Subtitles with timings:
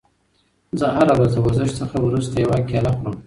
[0.79, 3.15] زه هره ورځ د ورزش څخه وروسته یوه کیله خورم.